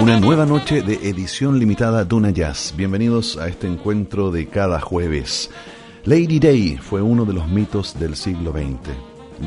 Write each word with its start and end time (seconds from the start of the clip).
Una 0.00 0.20
nueva 0.20 0.46
noche 0.46 0.82
de 0.82 1.08
edición 1.08 1.58
limitada 1.58 2.04
Duna 2.04 2.30
Jazz. 2.30 2.74
Bienvenidos 2.76 3.36
a 3.38 3.48
este 3.48 3.66
encuentro 3.66 4.30
de 4.30 4.46
cada 4.46 4.80
jueves. 4.80 5.50
Lady 6.04 6.38
Day 6.38 6.76
fue 6.76 7.02
uno 7.02 7.24
de 7.24 7.32
los 7.32 7.48
mitos 7.48 7.98
del 7.98 8.14
siglo 8.14 8.52
XX. 8.52 8.94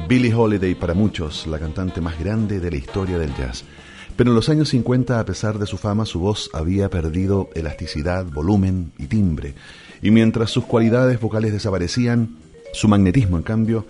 Billie 0.10 0.34
Holiday 0.34 0.76
para 0.76 0.94
muchos, 0.94 1.48
la 1.48 1.60
cantante 1.60 2.02
más 2.02 2.20
grande 2.20 2.60
de 2.60 2.72
la 2.72 2.78
historia 2.78 3.18
del 3.18 3.34
jazz. 3.36 3.64
Pero 4.18 4.32
en 4.32 4.36
los 4.36 4.50
años 4.50 4.68
50, 4.68 5.22
a 5.22 5.26
pesar 5.26 5.58
de 5.60 5.66
su 5.66 5.78
fama, 5.78 6.06
su 6.06 6.20
voz 6.20 6.50
había 6.52 6.90
perdido 6.90 7.50
elasticidad, 7.56 8.26
volumen 8.26 8.92
y 8.98 9.06
timbre. 9.06 9.54
Y 10.02 10.12
mientras 10.12 10.52
sus 10.52 10.66
cualidades 10.66 11.22
vocales 11.22 11.54
desaparecían, 11.54 12.36
su 12.74 12.90
magnetismo, 12.90 13.38
en 13.38 13.44
cambio, 13.44 13.86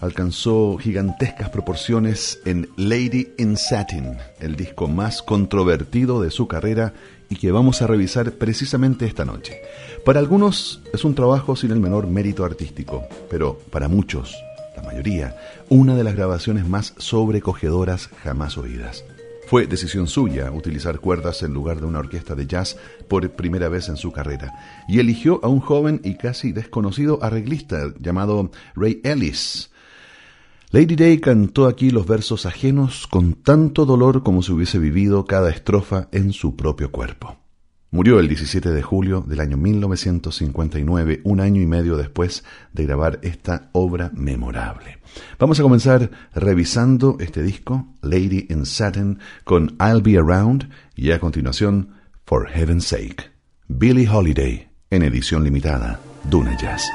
alcanzó 0.00 0.78
gigantescas 0.78 1.50
proporciones 1.50 2.40
en 2.44 2.68
Lady 2.76 3.32
in 3.38 3.56
Satin, 3.56 4.16
el 4.40 4.56
disco 4.56 4.88
más 4.88 5.22
controvertido 5.22 6.22
de 6.22 6.30
su 6.30 6.46
carrera 6.46 6.94
y 7.28 7.36
que 7.36 7.50
vamos 7.50 7.82
a 7.82 7.86
revisar 7.86 8.32
precisamente 8.32 9.06
esta 9.06 9.24
noche. 9.24 9.60
Para 10.04 10.20
algunos 10.20 10.82
es 10.92 11.04
un 11.04 11.14
trabajo 11.14 11.56
sin 11.56 11.72
el 11.72 11.80
menor 11.80 12.06
mérito 12.06 12.44
artístico, 12.44 13.04
pero 13.28 13.58
para 13.70 13.88
muchos, 13.88 14.36
la 14.76 14.82
mayoría, 14.82 15.36
una 15.68 15.96
de 15.96 16.04
las 16.04 16.14
grabaciones 16.14 16.66
más 16.66 16.94
sobrecogedoras 16.98 18.08
jamás 18.22 18.56
oídas. 18.56 19.04
Fue 19.48 19.66
decisión 19.66 20.08
suya 20.08 20.50
utilizar 20.52 21.00
cuerdas 21.00 21.42
en 21.42 21.54
lugar 21.54 21.80
de 21.80 21.86
una 21.86 22.00
orquesta 22.00 22.34
de 22.34 22.46
jazz 22.46 22.76
por 23.08 23.30
primera 23.30 23.70
vez 23.70 23.88
en 23.88 23.96
su 23.96 24.12
carrera, 24.12 24.52
y 24.86 25.00
eligió 25.00 25.40
a 25.42 25.48
un 25.48 25.60
joven 25.60 26.02
y 26.04 26.16
casi 26.16 26.52
desconocido 26.52 27.18
arreglista 27.22 27.92
llamado 27.98 28.50
Ray 28.76 29.00
Ellis. 29.04 29.70
Lady 30.70 30.96
Day 30.96 31.18
cantó 31.18 31.66
aquí 31.66 31.90
los 31.90 32.06
versos 32.06 32.44
ajenos 32.44 33.06
con 33.06 33.32
tanto 33.32 33.86
dolor 33.86 34.22
como 34.22 34.42
si 34.42 34.52
hubiese 34.52 34.78
vivido 34.78 35.24
cada 35.24 35.48
estrofa 35.48 36.08
en 36.12 36.32
su 36.34 36.56
propio 36.56 36.92
cuerpo. 36.92 37.38
Murió 37.90 38.20
el 38.20 38.28
17 38.28 38.68
de 38.68 38.82
julio 38.82 39.24
del 39.26 39.40
año 39.40 39.56
1959, 39.56 41.22
un 41.24 41.40
año 41.40 41.62
y 41.62 41.66
medio 41.66 41.96
después 41.96 42.44
de 42.74 42.84
grabar 42.84 43.18
esta 43.22 43.70
obra 43.72 44.10
memorable. 44.14 44.98
Vamos 45.38 45.58
a 45.58 45.62
comenzar 45.62 46.10
revisando 46.34 47.16
este 47.18 47.42
disco, 47.42 47.86
Lady 48.02 48.46
in 48.50 48.66
Satin, 48.66 49.20
con 49.44 49.74
I'll 49.80 50.02
Be 50.02 50.18
Around 50.18 50.68
y 50.94 51.12
a 51.12 51.18
continuación, 51.18 51.94
For 52.26 52.46
Heaven's 52.46 52.84
Sake, 52.84 53.24
Billie 53.68 54.06
Holiday, 54.06 54.68
en 54.90 55.02
edición 55.02 55.44
limitada, 55.44 55.98
Duna 56.28 56.58
Jazz. 56.60 56.86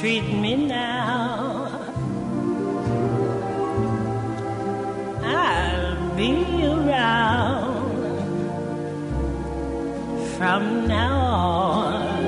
treat 0.00 0.24
me 0.32 0.56
now. 0.56 1.68
I'll 5.22 6.16
be 6.16 6.32
around 6.64 8.00
from 10.38 10.88
now 10.88 11.18
on. 11.18 12.20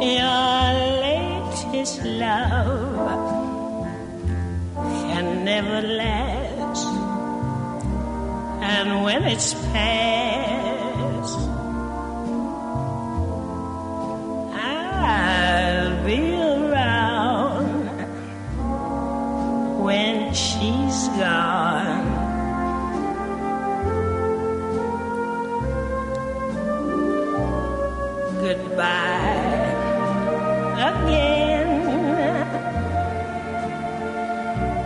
Your 0.00 0.72
latest 1.06 2.04
love 2.04 3.28
can 4.76 5.44
never 5.44 5.82
last, 5.82 6.86
and 8.62 9.02
when 9.02 9.24
it's 9.24 9.54
past 9.72 10.69
Goodbye 28.40 29.20
again. 30.88 31.72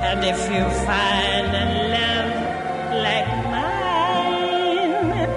And 0.03 0.25
if 0.25 0.41
you 0.51 0.65
find 0.85 1.49
a 1.55 1.67
love 1.95 2.33
like 3.07 3.31
mine, 3.55 5.29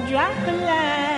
Drop 0.09 0.37
a 0.47 0.51
line. 0.51 0.96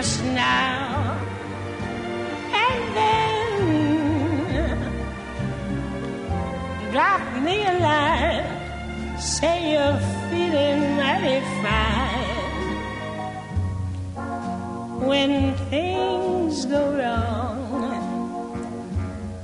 just 0.00 0.24
now. 0.24 1.20
And 2.64 2.82
then 2.96 3.56
drop 6.90 7.22
me 7.44 7.56
a 7.66 7.74
line, 7.88 8.46
say 9.20 9.56
you're 9.72 10.00
feeling 10.30 10.80
mighty 10.96 11.40
fine. 11.62 12.78
When 15.08 15.32
things 15.68 16.64
go 16.64 16.82
wrong, 16.98 17.60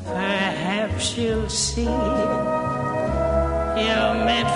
perhaps 0.07 1.19
you'll 1.19 1.51
see 1.51 1.97
you're 3.85 4.15
meant 4.29 4.51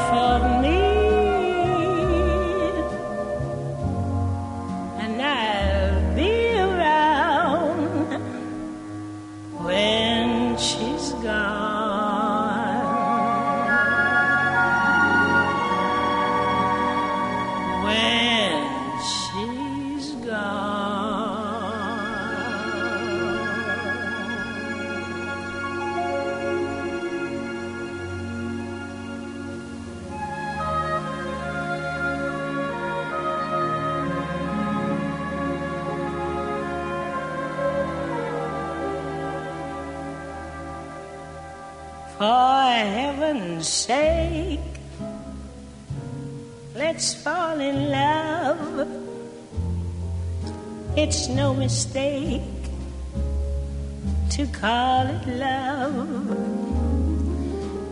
heaven's 43.60 43.68
sake, 43.68 44.60
let's 46.74 47.14
fall 47.22 47.60
in 47.60 47.90
love. 47.90 48.88
It's 50.96 51.28
no 51.28 51.52
mistake 51.54 52.40
to 54.30 54.46
call 54.46 55.06
it 55.06 55.26
love. 55.26 56.30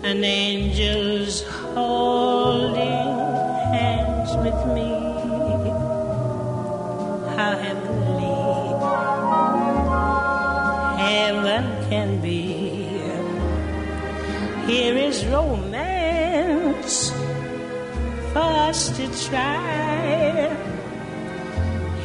An 0.05 0.25
angel's 0.25 1.43
holding 1.75 2.83
hands 3.77 4.31
with 4.37 4.61
me. 4.75 4.91
How 7.37 7.59
heavenly 7.59 8.08
Here 14.69 14.99
is 14.99 15.25
romance 15.25 17.11
for 18.35 18.49
us 18.69 18.91
to 18.99 19.07
try. 19.27 20.55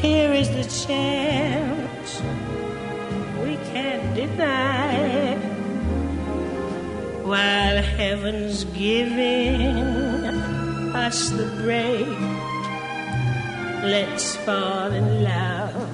Here 0.01 0.31
is 0.31 0.47
the 0.47 0.63
chance 0.87 2.21
we 3.43 3.57
can't 3.73 4.15
deny. 4.15 5.35
While 7.25 7.83
heaven's 7.83 8.63
giving 8.63 9.75
us 10.95 11.31
the 11.31 11.47
break, 11.63 12.07
let's 13.83 14.37
fall 14.37 14.89
in 14.89 15.25
love 15.25 15.89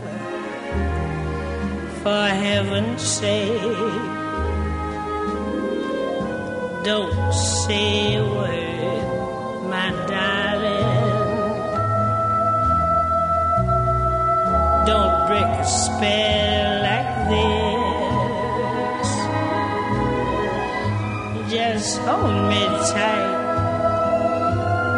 for 2.04 2.28
heaven's 2.28 3.02
sake. 3.02 4.19
Don't 6.90 7.34
say 7.34 8.16
a 8.16 8.18
word, 8.26 9.70
my 9.70 9.90
darling. 10.10 10.90
Don't 14.90 15.16
break 15.28 15.52
a 15.66 15.68
spell 15.68 16.70
like 16.90 17.14
this. 17.30 19.10
Just 21.54 22.00
hold 22.08 22.50
me 22.50 22.64
tight. 22.90 23.38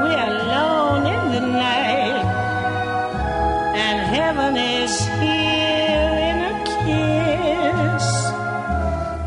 We're 0.01 0.29
alone 0.39 1.03
in 1.15 1.23
the 1.35 1.43
night, 1.67 2.23
and 3.85 3.97
heaven 4.15 4.53
is 4.55 4.93
here 5.19 6.13
in 6.29 6.37
a 6.51 6.55
kiss. 6.79 8.07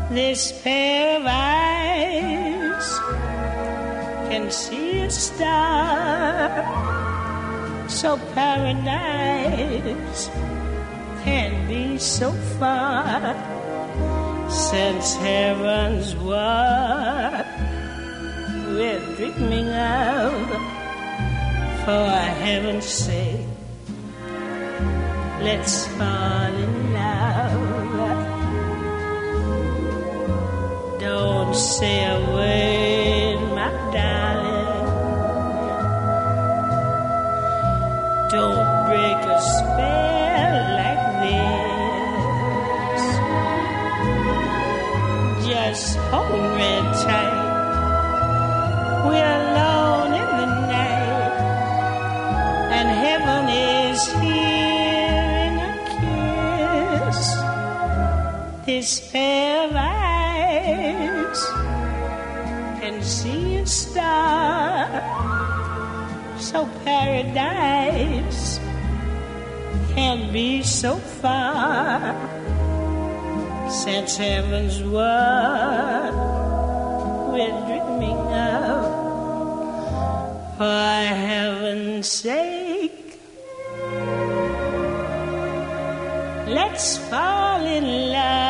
This 0.09 0.41
pair 0.63 1.14
star. 5.35 6.63
So 7.89 8.17
paradise 8.33 10.29
can 11.23 11.67
be 11.67 11.97
so 11.97 12.31
far 12.59 13.35
since 14.49 15.15
heaven's 15.15 16.15
what 16.15 17.45
we're 18.75 18.99
dreaming 19.15 19.69
of. 19.69 20.33
For 21.85 22.07
heaven's 22.45 22.85
sake, 22.85 23.45
let's 25.41 25.85
fall 25.97 26.53
in 26.65 26.93
love. 26.93 27.75
Don't 30.99 31.53
say 31.53 32.05
a 32.05 32.19
word, 32.31 32.34
Hold 46.15 46.47
me 46.57 46.73
tight. 47.03 47.39
We're 49.05 49.35
alone 49.41 50.11
in 50.21 50.29
the 50.39 50.49
night, 50.71 51.35
and 52.77 52.87
heaven 53.03 53.43
is 53.51 53.99
here 54.23 55.29
in 55.47 55.53
a 55.59 55.75
kiss. 57.11 57.19
This 58.65 58.89
pair 59.11 59.67
of 59.67 59.75
eyes 59.75 61.39
can 62.79 62.97
see 63.03 63.57
a 63.57 63.65
star 63.65 64.87
so 66.39 66.65
paradise 66.85 68.59
can 69.93 70.31
be 70.31 70.63
so 70.63 70.95
far 70.95 72.34
since 73.69 74.17
heaven's 74.17 74.81
what 74.83 76.13
we're 77.31 77.59
dreaming 77.67 78.17
of 78.33 78.85
for 80.57 80.63
heaven's 80.63 82.07
sake. 82.07 83.19
Let's 86.47 86.97
fall 87.09 87.65
in 87.65 88.11
love 88.11 88.44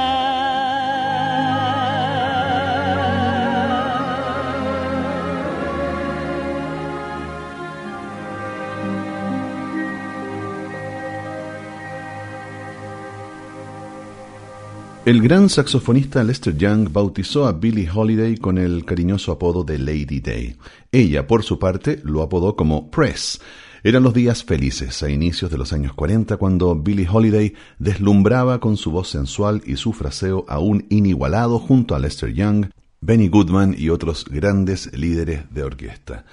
El 15.05 15.21
gran 15.21 15.49
saxofonista 15.49 16.23
Lester 16.23 16.57
Young 16.57 16.91
bautizó 16.91 17.45
a 17.45 17.51
Billie 17.51 17.87
Holiday 17.93 18.37
con 18.37 18.57
el 18.57 18.85
cariñoso 18.85 19.31
apodo 19.31 19.63
de 19.63 19.77
Lady 19.77 20.19
Day. 20.19 20.55
Ella, 20.91 21.27
por 21.27 21.43
su 21.43 21.59
parte, 21.59 22.01
lo 22.03 22.23
apodó 22.23 22.55
como 22.55 22.89
Press. 22.89 23.39
Eran 23.83 24.01
los 24.01 24.15
días 24.15 24.43
felices 24.43 25.03
a 25.03 25.11
inicios 25.11 25.51
de 25.51 25.59
los 25.59 25.73
años 25.73 25.93
40 25.93 26.37
cuando 26.37 26.73
Billie 26.73 27.07
Holiday 27.07 27.53
deslumbraba 27.77 28.59
con 28.59 28.77
su 28.77 28.89
voz 28.89 29.09
sensual 29.09 29.61
y 29.63 29.75
su 29.75 29.93
fraseo 29.93 30.43
aún 30.47 30.87
inigualado 30.89 31.59
junto 31.59 31.93
a 31.93 31.99
Lester 31.99 32.33
Young, 32.33 32.71
Benny 32.99 33.27
Goodman 33.27 33.75
y 33.77 33.89
otros 33.89 34.25
grandes 34.25 34.91
líderes 34.97 35.43
de 35.53 35.61
orquesta. 35.61 36.25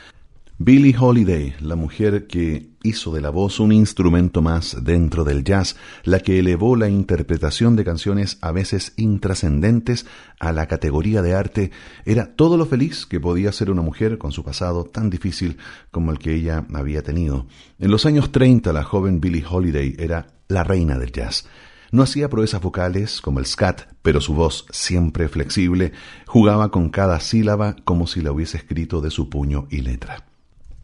Billie 0.64 0.94
Holiday, 0.96 1.54
la 1.58 1.74
mujer 1.74 2.28
que 2.28 2.68
hizo 2.84 3.12
de 3.12 3.20
la 3.20 3.30
voz 3.30 3.58
un 3.58 3.72
instrumento 3.72 4.42
más 4.42 4.76
dentro 4.84 5.24
del 5.24 5.42
jazz, 5.42 5.74
la 6.04 6.20
que 6.20 6.38
elevó 6.38 6.76
la 6.76 6.88
interpretación 6.88 7.74
de 7.74 7.84
canciones 7.84 8.38
a 8.42 8.52
veces 8.52 8.92
intrascendentes 8.96 10.06
a 10.38 10.52
la 10.52 10.68
categoría 10.68 11.20
de 11.20 11.34
arte, 11.34 11.72
era 12.04 12.36
todo 12.36 12.56
lo 12.56 12.64
feliz 12.64 13.06
que 13.06 13.18
podía 13.18 13.50
ser 13.50 13.72
una 13.72 13.82
mujer 13.82 14.18
con 14.18 14.30
su 14.30 14.44
pasado 14.44 14.84
tan 14.84 15.10
difícil 15.10 15.56
como 15.90 16.12
el 16.12 16.20
que 16.20 16.32
ella 16.32 16.64
había 16.72 17.02
tenido. 17.02 17.48
En 17.80 17.90
los 17.90 18.06
años 18.06 18.30
30 18.30 18.72
la 18.72 18.84
joven 18.84 19.20
Billie 19.20 19.44
Holiday 19.44 19.96
era 19.98 20.28
la 20.46 20.62
reina 20.62 20.96
del 20.96 21.10
jazz. 21.10 21.44
No 21.90 22.04
hacía 22.04 22.30
proezas 22.30 22.62
vocales 22.62 23.20
como 23.20 23.40
el 23.40 23.46
scat, 23.46 23.88
pero 24.00 24.20
su 24.20 24.32
voz, 24.34 24.66
siempre 24.70 25.28
flexible, 25.28 25.90
jugaba 26.24 26.70
con 26.70 26.88
cada 26.90 27.18
sílaba 27.18 27.74
como 27.82 28.06
si 28.06 28.20
la 28.20 28.30
hubiese 28.30 28.58
escrito 28.58 29.00
de 29.00 29.10
su 29.10 29.28
puño 29.28 29.66
y 29.68 29.80
letra. 29.80 30.24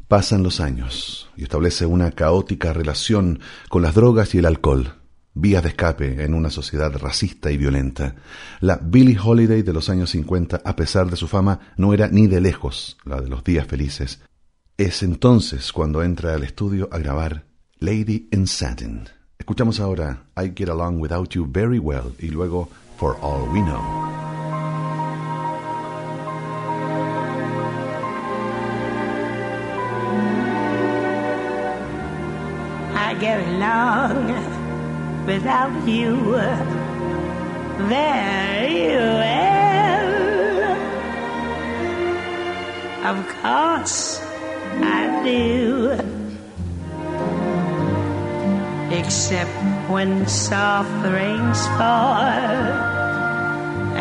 Pasan 0.09 0.43
los 0.43 0.61
años 0.61 1.29
y 1.37 1.43
establece 1.43 1.85
una 1.85 2.13
caótica 2.13 2.73
relación 2.73 3.41
con 3.69 3.83
las 3.83 3.95
drogas 3.95 4.35
y 4.35 4.39
el 4.39 4.47
alcohol, 4.47 4.95
vías 5.35 5.63
de 5.63 5.69
escape 5.69 6.25
en 6.25 6.33
una 6.33 6.49
sociedad 6.49 6.91
racista 6.97 7.51
y 7.51 7.59
violenta. 7.59 8.15
La 8.61 8.81
Billie 8.83 9.19
Holiday 9.23 9.61
de 9.61 9.75
los 9.75 9.91
años 9.91 10.09
50, 10.11 10.63
a 10.65 10.77
pesar 10.77 11.11
de 11.11 11.17
su 11.17 11.29
fama, 11.29 11.61
no 11.77 11.93
era 11.93 12.09
ni 12.09 12.27
de 12.27 12.41
lejos 12.41 12.97
la 13.05 13.21
de 13.21 13.29
los 13.29 13.45
días 13.45 13.67
felices. 13.67 14.23
Es 14.79 15.03
entonces 15.03 15.75
cuando 15.75 16.03
entra 16.03 16.33
al 16.33 16.43
estudio 16.43 16.89
a 16.91 16.97
grabar 16.97 17.45
Lady 17.79 18.31
in 18.33 18.47
Satin. 18.47 19.11
Escuchamos 19.39 19.79
ahora 19.79 20.25
I 20.43 20.53
Get 20.57 20.71
Along 20.71 21.03
Without 21.03 21.29
You 21.35 21.47
Very 21.47 21.79
Well 21.79 22.15
y 22.19 22.29
luego 22.29 22.71
For 22.97 23.19
All 23.21 23.43
We 23.53 23.61
Know. 23.61 24.18
Without 35.29 35.87
you 35.87 36.17
very 37.85 38.97
well. 39.21 40.09
Of 43.13 43.19
course 43.43 44.23
I 44.97 45.03
do. 45.29 46.01
Except 49.01 49.57
when 49.91 50.27
soft 50.27 51.05
rains 51.05 51.61
fall 51.77 52.25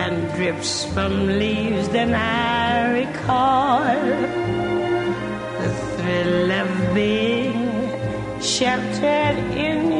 and 0.03 0.15
drips 0.37 0.85
from 0.93 1.27
leaves, 1.27 1.89
then 1.89 2.15
I 2.15 3.01
recall 3.01 3.83
the 5.61 5.71
thrill 5.91 6.51
of 6.63 6.69
being 6.95 7.59
sheltered 8.39 9.37
in 9.67 9.96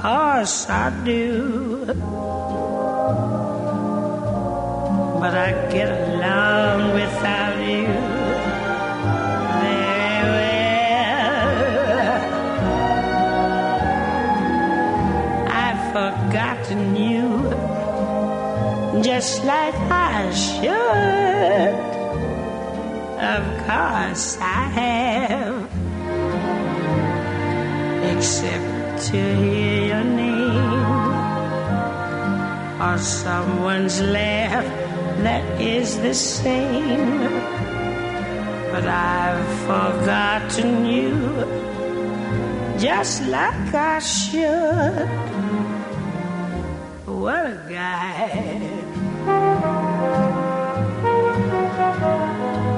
course 0.00 0.68
I 0.68 0.90
do. 1.04 1.84
But 5.20 5.34
I 5.34 5.52
get 5.72 5.90
along 5.90 6.94
without 6.94 7.58
you 7.58 7.88
very 9.62 10.22
well. 10.36 10.68
I've 15.64 15.82
forgotten 15.92 16.82
you 16.94 17.26
just 19.02 19.44
like 19.44 19.74
I 19.74 20.30
should. 20.30 21.74
Of 23.34 23.44
course 23.66 24.38
I 24.40 24.62
have, 24.78 25.66
except 28.14 28.67
to 28.98 29.36
hear 29.36 29.86
your 29.94 30.02
name 30.02 30.98
or 32.80 32.98
someone's 32.98 34.00
laugh 34.00 34.64
that 35.22 35.60
is 35.60 35.98
the 36.00 36.12
same. 36.12 37.20
But 38.72 38.86
I've 38.86 39.46
forgotten 39.70 40.84
you 40.86 41.14
just 42.78 43.22
like 43.26 43.72
I 43.72 43.98
should. 44.00 45.08
What 47.06 47.46
a 47.46 47.58
guy. 47.68 48.58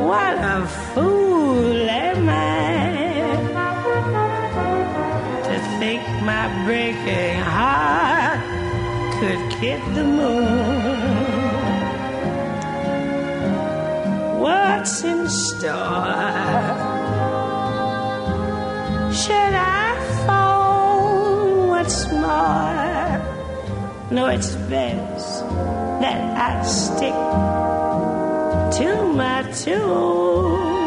What 0.04 0.36
a 0.36 0.66
fool 0.66 1.19
breaking 6.70 7.40
heart 7.40 8.38
could 9.18 9.42
hit 9.54 9.82
the 9.96 10.04
moon. 10.04 10.46
What's 14.38 15.02
in 15.02 15.28
store? 15.28 16.14
Should 19.20 19.54
I 19.82 19.88
phone? 20.26 21.68
What's 21.70 22.00
more? 22.12 23.18
No, 24.12 24.26
it's 24.28 24.54
best 24.70 25.42
that 26.02 26.20
I 26.48 26.64
stick 26.64 27.18
to 28.78 28.90
my 29.20 29.42
tune. 29.62 30.79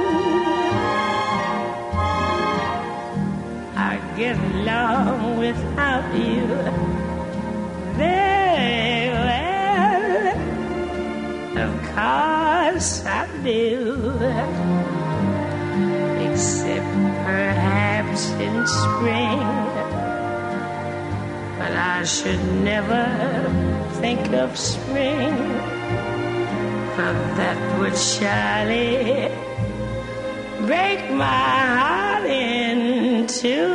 Get 4.23 4.37
along 4.37 5.37
without 5.37 6.07
you 6.15 6.47
very 7.99 9.09
well. 9.27 10.27
Of 11.65 11.71
course 11.93 12.91
I 13.19 13.21
do. 13.43 13.67
Except 16.25 16.91
perhaps 17.27 18.21
in 18.45 18.55
spring. 18.79 19.41
But 21.59 21.73
I 21.95 22.03
should 22.15 22.43
never 22.71 23.05
think 24.01 24.23
of 24.43 24.49
spring. 24.57 25.35
For 26.95 27.13
that 27.39 27.59
would 27.79 27.97
surely 27.97 29.31
break 30.65 31.01
my 31.11 31.57
heart 31.77 32.25
in 32.25 33.27
two. 33.27 33.72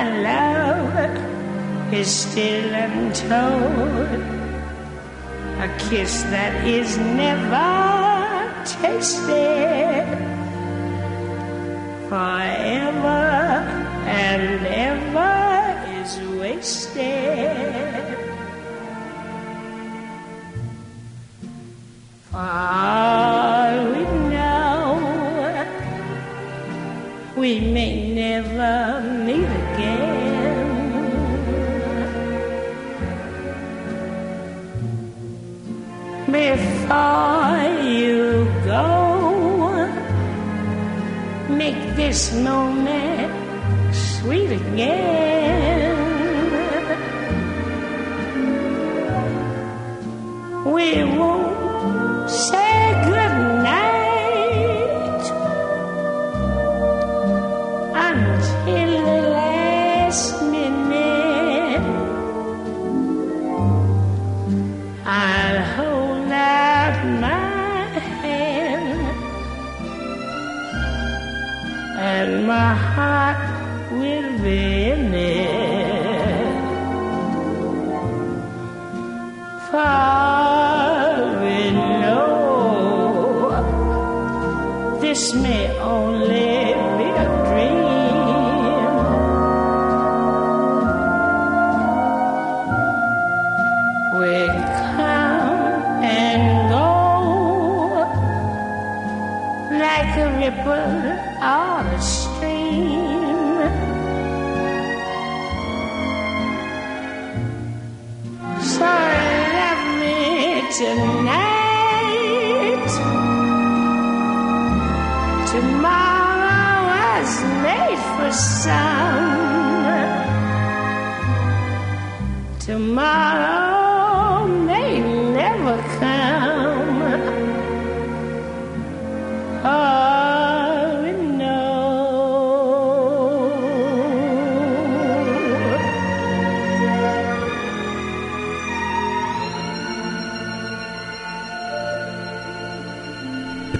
My 0.00 0.08
love 0.22 1.92
is 1.92 2.08
still 2.08 2.74
untold. 2.74 4.20
A 5.66 5.68
kiss 5.78 6.22
that 6.34 6.54
is 6.66 6.96
never 6.96 7.68
tasted 8.64 10.06
forever 12.08 13.26
and 14.24 14.66
ever 14.88 15.36
is 16.00 16.10
wasted. 16.40 18.16
For 22.30 23.70
we 23.92 24.04
know, 24.32 24.86
we 27.36 27.60
may 27.60 28.09
Before 36.40 37.60
you 37.84 38.48
go, 38.64 38.88
make 41.50 41.80
this 41.96 42.32
moment 42.32 43.30
sweet 43.94 44.50
again. 44.50 45.98
We 50.64 51.04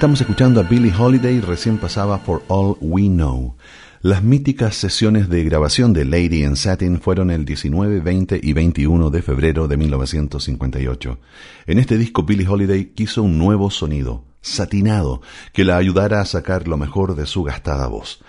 Estamos 0.00 0.23
escuchando 0.23 0.61
a 0.61 0.62
Billie 0.62 0.95
Holiday, 0.99 1.42
recién 1.42 1.76
pasaba 1.76 2.19
For 2.21 2.42
All 2.49 2.78
We 2.80 3.02
Know. 3.02 3.57
Las 4.00 4.23
míticas 4.23 4.75
sesiones 4.75 5.28
de 5.28 5.45
grabación 5.45 5.92
de 5.92 6.07
Lady 6.07 6.42
in 6.42 6.57
Satin 6.57 7.02
fueron 7.02 7.30
el 7.30 7.45
19, 7.45 8.00
20 8.00 8.40
y 8.42 8.54
21 8.54 9.11
de 9.11 9.21
febrero 9.21 9.69
de 9.69 9.76
1958. 9.76 11.19
En 11.66 11.78
este 11.78 11.99
disco 11.99 12.23
Billie 12.23 12.49
Holiday 12.49 12.87
quiso 12.95 13.23
un 13.23 13.37
nuevo 13.37 13.71
sonido, 13.71 14.25
satinado, 14.40 15.21
que 15.52 15.64
la 15.64 15.76
ayudara 15.76 16.23
a 16.23 16.25
sacar 16.25 16.66
lo 16.66 16.78
mejor 16.78 17.14
de 17.14 17.26
su 17.26 17.42
gastada 17.42 17.87
voz. 17.87 18.25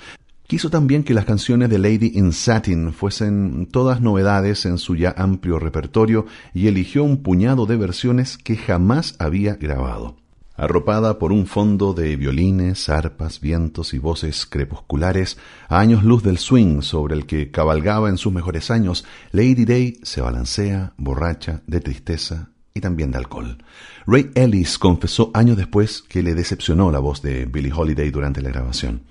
Quiso 0.48 0.70
también 0.70 1.06
que 1.06 1.14
las 1.14 1.24
canciones 1.24 1.70
de 1.70 1.80
Lady 1.80 2.12
in 2.16 2.34
Satin 2.34 2.92
fuesen 2.92 3.66
todas 3.72 4.02
novedades 4.02 4.66
en 4.66 4.78
su 4.78 4.98
ya 4.98 5.16
amplio 5.18 5.58
repertorio 5.58 6.26
y 6.54 6.68
eligió 6.68 7.06
un 7.06 7.24
puñado 7.24 7.66
de 7.66 7.78
versiones 7.78 8.38
que 8.38 8.58
jamás 8.58 9.16
había 9.20 9.56
grabado. 9.56 10.21
Arropada 10.62 11.18
por 11.18 11.32
un 11.32 11.48
fondo 11.48 11.94
de 11.94 12.16
violines, 12.16 12.88
arpas, 12.88 13.42
vientos 13.42 13.96
y 13.96 13.98
voces 13.98 14.46
crepusculares, 14.46 15.40
a 15.68 15.80
años 15.80 16.04
luz 16.04 16.22
del 16.22 16.38
swing 16.38 16.82
sobre 16.82 17.16
el 17.16 17.26
que 17.26 17.50
cabalgaba 17.50 18.10
en 18.10 18.18
sus 18.18 18.32
mejores 18.32 18.70
años, 18.70 19.04
Lady 19.32 19.66
Day 19.66 20.00
se 20.04 20.22
balancea, 20.22 20.94
borracha, 20.98 21.64
de 21.66 21.80
tristeza 21.80 22.52
y 22.76 22.80
también 22.80 23.10
de 23.10 23.18
alcohol. 23.18 23.58
Ray 24.06 24.30
Ellis 24.36 24.78
confesó 24.78 25.32
años 25.34 25.58
después 25.58 26.04
que 26.04 26.22
le 26.22 26.36
decepcionó 26.36 26.92
la 26.92 27.00
voz 27.00 27.24
de 27.24 27.46
Billie 27.46 27.74
Holiday 27.74 28.12
durante 28.12 28.44
la 28.44 28.52
grabación 28.52 29.02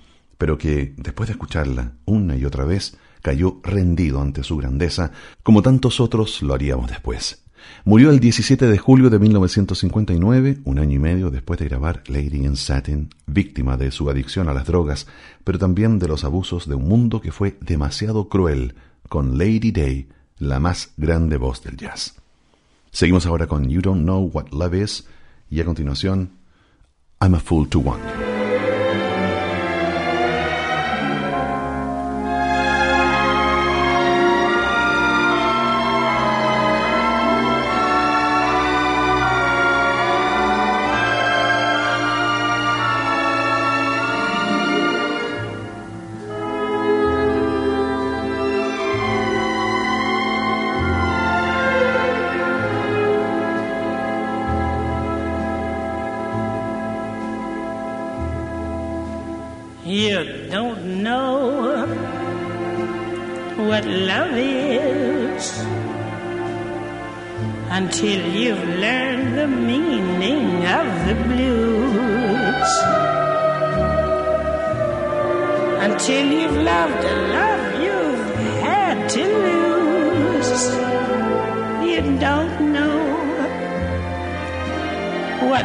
pero 0.41 0.57
que, 0.57 0.95
después 0.97 1.27
de 1.27 1.33
escucharla 1.33 1.91
una 2.05 2.35
y 2.35 2.45
otra 2.45 2.65
vez, 2.65 2.97
cayó 3.21 3.59
rendido 3.61 4.19
ante 4.19 4.41
su 4.41 4.57
grandeza, 4.57 5.11
como 5.43 5.61
tantos 5.61 5.99
otros 5.99 6.41
lo 6.41 6.55
haríamos 6.55 6.89
después. 6.89 7.40
Murió 7.83 8.11
el 8.11 8.19
17 8.19 8.67
de 8.67 8.77
julio 8.77 9.09
de 9.09 9.19
1959, 9.19 10.59
un 10.65 10.79
año 10.79 10.95
y 10.95 10.99
medio 10.99 11.31
después 11.31 11.59
de 11.59 11.67
grabar 11.67 12.03
Lady 12.07 12.45
in 12.45 12.55
Satin, 12.55 13.09
víctima 13.25 13.77
de 13.77 13.91
su 13.91 14.09
adicción 14.09 14.49
a 14.49 14.53
las 14.53 14.67
drogas, 14.67 15.07
pero 15.43 15.57
también 15.57 15.99
de 15.99 16.07
los 16.07 16.23
abusos 16.23 16.67
de 16.67 16.75
un 16.75 16.87
mundo 16.87 17.21
que 17.21 17.31
fue 17.31 17.57
demasiado 17.61 18.29
cruel 18.29 18.75
con 19.09 19.37
Lady 19.37 19.71
Day, 19.71 20.07
la 20.37 20.59
más 20.59 20.93
grande 20.97 21.37
voz 21.37 21.63
del 21.63 21.77
jazz. 21.77 22.15
Seguimos 22.91 23.25
ahora 23.25 23.47
con 23.47 23.69
You 23.69 23.81
Don't 23.81 24.03
Know 24.03 24.29
What 24.33 24.49
Love 24.51 24.75
Is 24.75 25.07
y 25.49 25.59
a 25.61 25.65
continuación 25.65 26.31
I'm 27.21 27.35
a 27.35 27.39
Fool 27.39 27.69
to 27.69 27.81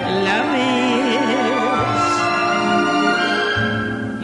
Want. 0.02 0.26
is. 0.58 1.46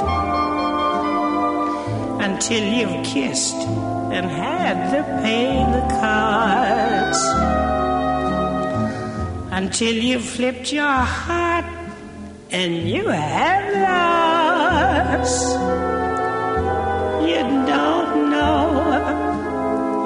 until 2.21 2.63
you've 2.63 3.05
kissed 3.05 3.62
and 4.15 4.25
had 4.25 4.91
to 4.91 5.03
pay 5.21 5.49
the 5.75 5.81
cost. 6.01 7.27
Until 9.51 9.95
you've 9.95 10.25
flipped 10.25 10.71
your 10.71 10.86
heart 10.86 11.65
and 12.51 12.89
you 12.89 13.07
have 13.07 13.65
lost. 13.88 15.43
You 17.27 17.43
don't 17.65 17.96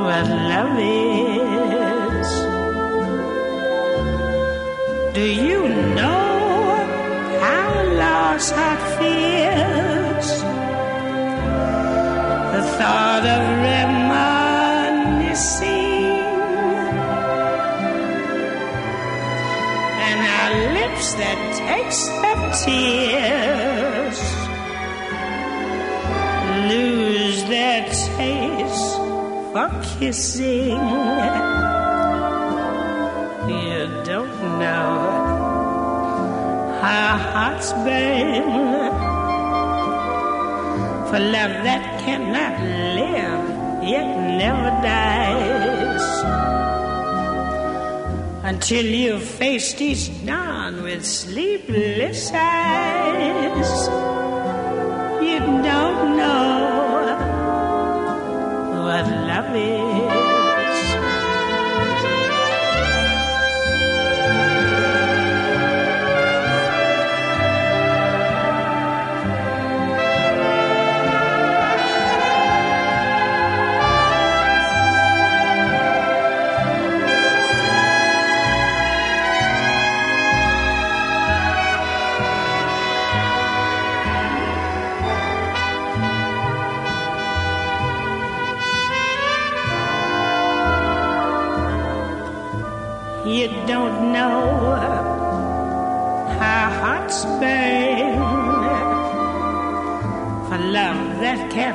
what 0.03 0.27
love 0.27 0.77
is. 0.79 2.29
Do 5.13 5.21
you 5.21 5.59
know 5.97 6.29
how 7.45 7.69
lost 8.01 8.51
heart 8.55 8.81
feels? 8.97 10.29
The 12.53 12.63
thought 12.77 13.25
of 13.35 13.41
reminiscing, 13.67 14.21
and 20.07 20.19
our 20.37 20.53
lips 20.77 21.07
that 21.21 21.39
taste 21.61 22.13
of 22.31 22.39
tears 22.63 24.19
lose 26.71 27.39
their 27.45 27.81
taste 27.85 29.00
for 29.51 29.69
kissing. 29.99 30.79
You 33.51 33.79
don't 34.05 34.37
know 34.59 34.91
how 36.81 37.17
hearts 37.17 37.73
burn 37.73 38.43
for 41.09 41.19
love 41.19 41.55
that 41.67 41.83
cannot 42.03 42.55
live 42.97 43.83
yet 43.83 44.09
never 44.37 44.71
dies 44.81 46.05
until 48.43 48.85
you've 48.85 49.23
faced 49.23 49.81
each 49.81 50.25
dawn 50.25 50.83
with 50.83 51.05
sleepless 51.05 52.31
eyes. 52.33 53.87
You 55.21 55.39
don't 55.39 56.17
know 56.17 56.60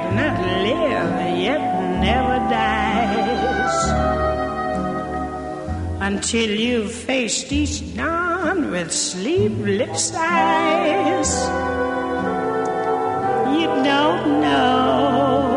cannot 0.07 0.38
live 0.62 1.38
yet 1.38 1.62
never 2.01 2.38
dies 2.51 3.77
until 6.01 6.51
you've 6.51 6.92
faced 6.92 7.53
each 7.53 7.97
dawn 7.97 8.71
with 8.71 8.92
sleepless 8.92 10.14
eyes. 10.14 11.33
You 13.59 13.66
don't 13.83 14.40
know 14.40 15.56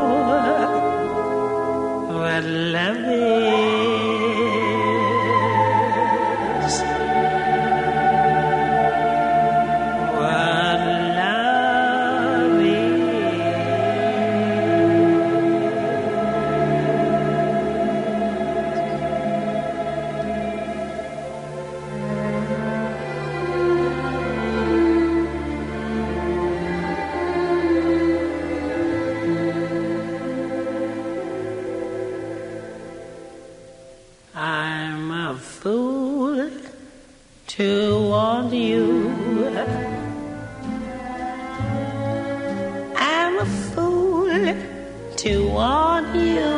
you. 38.59 39.47
I'm 42.95 43.39
a 43.39 43.45
fool 43.45 44.55
to 45.23 45.49
want 45.49 46.15
you. 46.15 46.51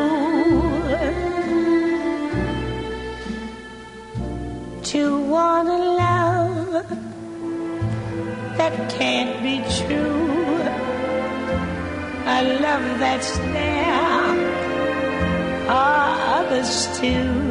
To 4.92 5.22
want 5.22 5.70
a 5.70 5.82
love 6.04 6.72
that 8.58 8.74
can't 8.98 9.42
be 9.44 9.58
true. 9.78 10.22
A 12.26 12.40
love 12.66 13.00
that's 13.00 13.38
there 13.38 14.42
are 15.70 16.40
others 16.40 16.88
too 17.00 17.51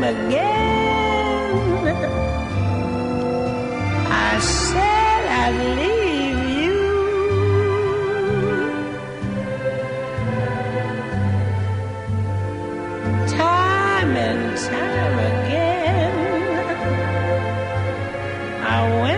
Time 0.00 0.14
again, 0.14 1.88
I 4.06 4.38
said 4.38 5.22
I'd 5.42 5.58
leave 5.78 6.40
you. 6.58 6.78
Time 13.36 14.16
and 14.16 14.56
time 14.58 15.18
again, 15.32 16.14
I 18.62 18.72
went 19.02 19.17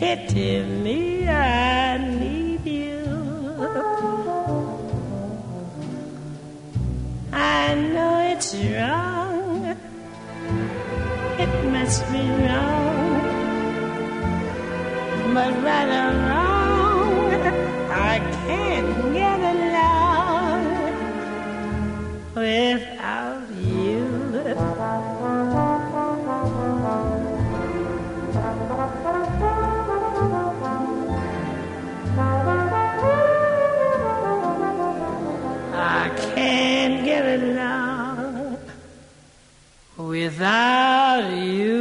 Pity 0.00 0.62
me, 0.62 1.28
I 1.28 1.98
need 1.98 2.64
you. 2.64 3.04
I 7.30 7.74
know 7.74 8.32
it's 8.32 8.54
wrong. 8.54 9.76
It 11.38 11.54
must 11.74 12.00
be 12.10 12.22
wrong. 12.46 13.20
But 15.34 15.52
right 15.62 15.90
or 16.00 16.12
wrong, 16.28 16.49
without 40.30 41.28
you. 41.30 41.80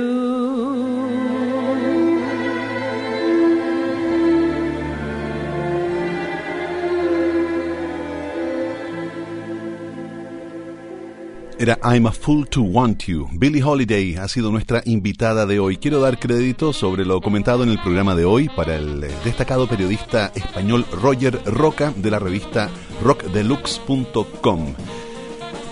Era 11.60 11.78
I'm 11.84 12.06
a 12.06 12.12
Fool 12.12 12.46
to 12.48 12.62
Want 12.62 13.04
You. 13.04 13.28
Billie 13.34 13.62
Holiday 13.62 14.16
ha 14.16 14.30
sido 14.30 14.50
nuestra 14.50 14.82
invitada 14.86 15.46
de 15.46 15.60
hoy. 15.60 15.76
Quiero 15.76 16.00
dar 16.00 16.18
crédito 16.18 16.72
sobre 16.72 17.06
lo 17.06 17.20
comentado 17.20 17.64
en 17.64 17.70
el 17.70 17.80
programa 17.80 18.16
de 18.16 18.24
hoy 18.24 18.48
para 18.56 18.78
el 18.78 19.02
destacado 19.26 19.68
periodista 19.68 20.32
español 20.36 20.86
Roger 20.90 21.38
Roca 21.46 21.94
de 21.98 22.12
la 22.12 22.20
revista 22.20 22.70
rockdeluxe.com. 23.04 24.74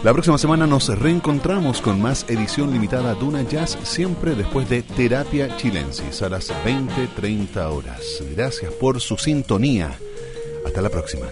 La 0.08 0.14
próxima 0.14 0.38
semana 0.38 0.66
nos 0.66 0.88
reencontramos 0.88 1.82
con 1.82 2.02
más 2.02 2.26
edición 2.30 2.72
limitada 2.72 3.14
Duna 3.14 3.42
Jazz, 3.42 3.78
siempre 3.84 4.36
después 4.36 4.70
de 4.70 4.82
Terapia 4.82 5.58
Chilensis 5.58 6.22
a 6.22 6.30
las 6.30 6.50
20-30 6.64 7.58
horas. 7.70 8.24
Gracias 8.34 8.72
por 8.72 9.02
su 9.02 9.18
sintonía. 9.18 10.00
Hasta 10.66 10.82
la 10.82 10.90
próxima. 10.90 11.26